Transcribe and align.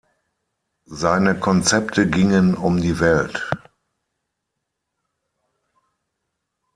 Seine 0.87 1.39
Konzepte 1.39 2.09
gingen 2.09 2.55
um 2.55 2.81
die 2.81 2.99
Welt. 2.99 3.51